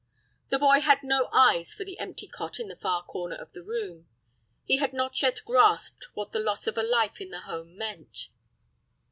[0.49, 3.61] The boy had no eyes for the empty cot in the far corner of the
[3.61, 4.07] room.
[4.65, 8.29] He had not yet grasped what the loss of a life in the home meant.